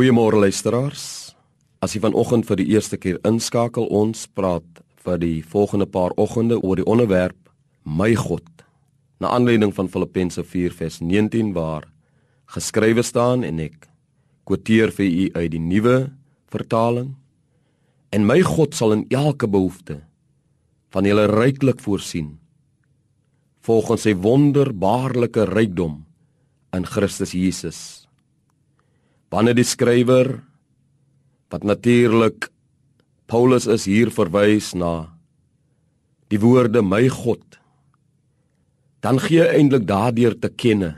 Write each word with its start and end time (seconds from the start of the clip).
Goeiemôre 0.00 0.38
luisteraars. 0.40 1.34
As 1.84 1.92
jy 1.92 2.00
vanoggend 2.00 2.46
vir 2.48 2.56
die 2.56 2.70
eerste 2.72 2.96
keer 2.96 3.18
inskakel, 3.28 3.84
ons 3.92 4.22
praat 4.32 4.78
vir 5.04 5.18
die 5.20 5.42
volgende 5.44 5.84
paar 5.84 6.14
oggende 6.16 6.56
oor 6.56 6.80
die 6.80 6.86
onderwerp 6.88 7.36
My 7.84 8.14
God. 8.16 8.48
Na 9.20 9.28
aanleiding 9.36 9.74
van 9.76 9.92
Filippense 9.92 10.40
4:19 10.40 11.52
waar 11.52 11.84
geskrywe 12.48 13.04
staan 13.04 13.44
en 13.44 13.60
ek 13.60 13.90
quoteer 14.48 14.88
vir 14.88 15.04
u 15.04 15.28
uit 15.36 15.50
die 15.52 15.60
nuwe 15.60 16.08
vertaling. 16.48 17.12
En 18.08 18.24
my 18.24 18.40
God 18.40 18.72
sal 18.74 18.96
in 18.96 19.04
elke 19.10 19.52
behoefte 19.52 20.00
van 20.96 21.04
julle 21.04 21.28
ryklik 21.28 21.80
voorsien 21.80 22.38
volgens 23.60 24.08
sy 24.08 24.16
wonderbaarlike 24.16 25.44
rykdom 25.44 26.06
in 26.72 26.86
Christus 26.88 27.36
Jesus 27.36 27.99
wanneer 29.30 29.54
die 29.54 29.66
skrywer 29.66 30.40
wat 31.50 31.66
natuurlik 31.66 32.50
Paulus 33.30 33.66
is 33.70 33.86
hier 33.86 34.10
verwys 34.10 34.72
na 34.74 35.10
die 36.30 36.40
woorde 36.42 36.82
my 36.82 37.06
God 37.08 37.60
dan 39.00 39.20
gee 39.22 39.46
eintlik 39.46 39.86
daardeur 39.88 40.36
te 40.38 40.50
kenne 40.50 40.94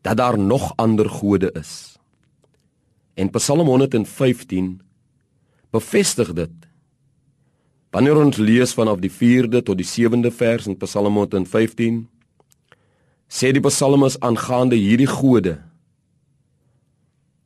dat 0.00 0.16
daar 0.16 0.38
nog 0.38 0.72
ander 0.76 1.08
gode 1.08 1.52
is. 1.52 1.98
En 3.14 3.30
Psalm 3.30 3.66
115 3.66 4.80
bevestig 5.70 6.32
dit. 6.32 6.52
Wanneer 7.90 8.16
ons 8.16 8.36
lees 8.36 8.72
vanaf 8.74 8.98
die 8.98 9.10
4de 9.12 9.62
tot 9.62 9.76
die 9.76 9.86
7de 9.86 10.30
vers 10.32 10.66
in 10.66 10.78
Psalm 10.78 11.14
115 11.14 12.06
sê 13.30 13.52
die 13.54 13.62
psalmis 13.62 14.16
aangaande 14.20 14.78
hierdie 14.78 15.10
gode 15.10 15.60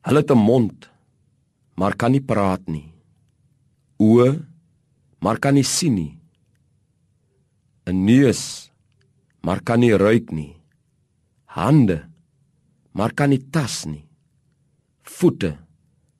Hulle 0.05 0.21
het 0.21 0.31
'n 0.31 0.37
mond, 0.37 0.89
maar 1.73 1.95
kan 1.95 2.11
nie 2.11 2.21
praat 2.21 2.67
nie. 2.67 2.93
Oë, 3.97 4.45
maar 5.19 5.39
kan 5.39 5.53
nie 5.53 5.63
sien 5.63 5.93
nie. 5.93 6.19
'n 7.85 8.05
Neus, 8.05 8.71
maar 9.41 9.61
kan 9.63 9.79
nie 9.79 9.97
ruik 9.97 10.31
nie. 10.31 10.55
Hande, 11.45 12.09
maar 12.91 13.13
kan 13.13 13.29
nie 13.29 13.49
tas 13.49 13.85
nie. 13.85 14.05
Voete, 15.01 15.57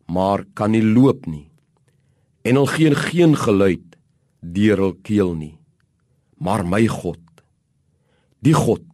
maar 0.07 0.45
kan 0.53 0.71
nie 0.71 0.83
loop 0.83 1.25
nie. 1.25 1.49
En 2.41 2.55
hulle 2.55 2.67
gee 2.67 2.95
geen 2.95 3.35
geluid 3.35 3.97
deur 4.39 4.77
hul 4.77 4.93
keel 5.01 5.33
nie. 5.35 5.57
Maar 6.37 6.65
my 6.65 6.87
God, 6.87 7.21
die 8.39 8.53
God 8.53 8.85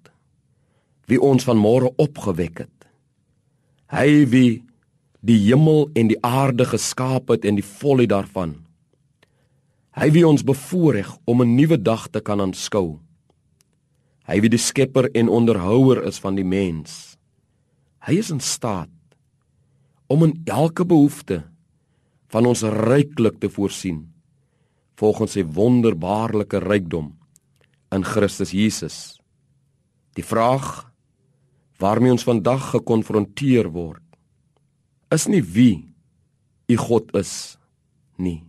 wie 1.06 1.20
ons 1.20 1.44
van 1.44 1.58
môre 1.58 1.92
opgewek 2.00 2.58
het. 2.58 2.88
Hy 3.92 4.26
wie 4.32 4.71
die 5.22 5.38
hemel 5.38 5.90
en 5.94 6.10
die 6.10 6.18
aarde 6.26 6.66
geskaap 6.66 7.30
het 7.30 7.46
en 7.46 7.60
die 7.60 7.66
volheid 7.66 8.10
daarvan. 8.10 8.56
Hy 9.94 10.10
wie 10.16 10.26
ons 10.28 10.44
bevoorreg 10.44 11.12
om 11.26 11.42
'n 11.42 11.56
nuwe 11.56 11.78
dag 11.78 12.08
te 12.10 12.22
kan 12.22 12.42
aanskou. 12.42 13.00
Hy 14.26 14.40
wie 14.40 14.50
die 14.50 14.58
skepper 14.58 15.12
en 15.12 15.30
onderhouer 15.30 16.04
is 16.04 16.20
van 16.20 16.36
die 16.36 16.44
mens. 16.44 17.18
Hy 18.00 18.18
is 18.18 18.32
in 18.32 18.40
staat 18.40 18.90
om 20.08 20.24
in 20.24 20.42
elke 20.46 20.86
behoefte 20.86 21.44
van 22.28 22.46
ons 22.46 22.64
ryklik 22.64 23.40
te 23.40 23.50
voorsien 23.50 24.14
volgens 24.96 25.32
sy 25.32 25.44
wonderbaarlike 25.44 26.60
rykdom 26.60 27.18
in 27.92 28.04
Christus 28.04 28.52
Jesus. 28.52 29.20
Die 30.14 30.24
vraag 30.24 30.92
waarmee 31.78 32.12
ons 32.12 32.24
vandag 32.24 32.70
gekonfronteer 32.72 33.70
word 33.70 34.11
is 35.12 35.28
nie 35.28 35.44
wie 35.44 35.84
u 36.72 36.78
God 36.80 37.12
is 37.20 37.58
nie, 38.16 38.44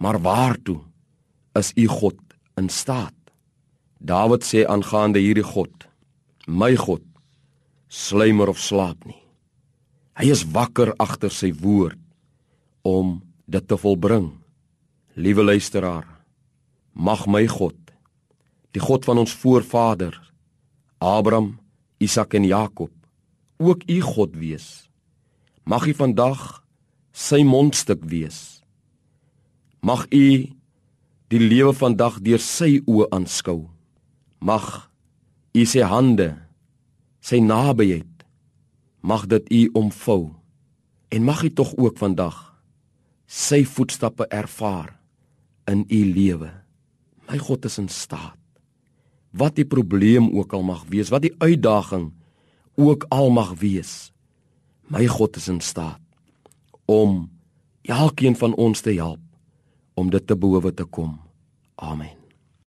maar 0.00 0.20
waartoe 0.22 0.80
is 1.58 1.72
u 1.76 1.86
God 1.86 2.18
in 2.56 2.70
staat? 2.72 3.16
Dawid 4.00 4.46
sê 4.46 4.64
aangaande 4.64 5.20
hierdie 5.20 5.44
God, 5.44 5.84
my 6.48 6.72
God, 6.76 7.04
sluimer 7.88 8.48
of 8.48 8.60
slaap 8.60 9.04
nie. 9.04 9.18
Hy 10.16 10.30
is 10.32 10.46
wakker 10.54 10.94
agter 11.00 11.32
sy 11.32 11.52
woord 11.60 12.00
om 12.86 13.18
dit 13.50 13.66
te 13.68 13.76
volbring. 13.76 14.30
Liewe 15.20 15.44
luisteraar, 15.44 16.06
mag 16.96 17.26
my 17.28 17.44
God, 17.50 17.76
die 18.72 18.80
God 18.80 19.04
van 19.04 19.20
ons 19.20 19.34
voorvader 19.36 20.16
Abraham, 21.00 21.58
Isak 22.00 22.38
en 22.38 22.46
Jakob, 22.48 22.92
ook 23.60 23.84
u 23.84 24.00
God 24.00 24.36
wees 24.40 24.89
Mag 25.70 25.86
U 25.86 25.92
vandag 25.94 26.64
sy 27.14 27.44
mondstuk 27.46 28.02
wees. 28.10 28.58
Mag 29.86 30.08
U 30.10 30.26
die 31.30 31.38
lewe 31.38 31.70
vandag 31.78 32.16
deur 32.26 32.42
sy 32.42 32.80
oë 32.90 33.06
aanskou. 33.14 33.68
Mag 34.42 34.66
U 35.54 35.62
sy 35.62 35.86
hande, 35.86 36.32
sy 37.22 37.38
nabyheid, 37.44 38.26
mag 39.06 39.28
dit 39.30 39.46
U 39.46 39.62
omvou 39.84 40.34
en 41.14 41.26
mag 41.28 41.46
U 41.46 41.54
tog 41.54 41.70
ook 41.78 42.02
vandag 42.02 42.34
sy 43.30 43.62
voetstappe 43.62 44.26
ervaar 44.26 44.96
in 45.70 45.86
U 45.86 46.02
lewe. 46.18 46.50
My 47.30 47.38
God 47.38 47.70
is 47.70 47.78
in 47.78 47.92
staat. 47.94 48.38
Wat 49.30 49.54
die 49.54 49.68
probleem 49.70 50.32
ook 50.34 50.50
al 50.50 50.66
mag 50.66 50.82
wees, 50.90 51.14
wat 51.14 51.22
die 51.22 51.36
uitdaging 51.38 52.10
ook 52.74 53.06
al 53.14 53.30
mag 53.30 53.54
wees, 53.62 54.10
My 54.90 55.06
God 55.06 55.36
is 55.36 55.48
in 55.48 55.60
staat 55.60 56.00
om 56.84 57.30
elkeen 57.82 58.36
van 58.36 58.54
ons 58.54 58.80
te 58.82 58.90
help 58.98 59.20
om 59.94 60.10
dit 60.10 60.26
te 60.26 60.36
behowe 60.36 60.74
te 60.74 60.84
kom. 60.84 61.20
Amen. 61.74 62.19